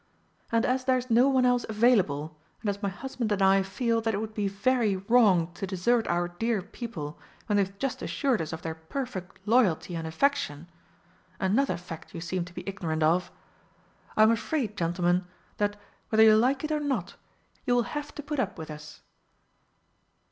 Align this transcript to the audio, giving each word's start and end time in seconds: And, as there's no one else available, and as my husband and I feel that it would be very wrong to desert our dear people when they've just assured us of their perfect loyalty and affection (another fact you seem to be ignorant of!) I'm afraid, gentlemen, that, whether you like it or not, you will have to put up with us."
And, 0.51 0.65
as 0.65 0.83
there's 0.85 1.11
no 1.11 1.29
one 1.29 1.45
else 1.45 1.63
available, 1.69 2.35
and 2.61 2.71
as 2.71 2.81
my 2.81 2.89
husband 2.89 3.31
and 3.31 3.39
I 3.39 3.61
feel 3.61 4.01
that 4.01 4.15
it 4.15 4.17
would 4.19 4.33
be 4.33 4.47
very 4.47 4.95
wrong 4.95 5.53
to 5.53 5.67
desert 5.67 6.07
our 6.07 6.27
dear 6.27 6.63
people 6.63 7.19
when 7.45 7.57
they've 7.57 7.77
just 7.77 8.01
assured 8.01 8.41
us 8.41 8.51
of 8.51 8.63
their 8.63 8.73
perfect 8.73 9.37
loyalty 9.45 9.95
and 9.95 10.07
affection 10.07 10.67
(another 11.39 11.77
fact 11.77 12.15
you 12.15 12.19
seem 12.19 12.45
to 12.45 12.53
be 12.55 12.67
ignorant 12.67 13.03
of!) 13.03 13.31
I'm 14.17 14.31
afraid, 14.31 14.75
gentlemen, 14.75 15.25
that, 15.57 15.75
whether 16.09 16.23
you 16.23 16.35
like 16.35 16.63
it 16.63 16.71
or 16.71 16.79
not, 16.79 17.13
you 17.67 17.75
will 17.75 17.83
have 17.93 18.15
to 18.15 18.23
put 18.23 18.39
up 18.39 18.57
with 18.57 18.71
us." 18.71 19.03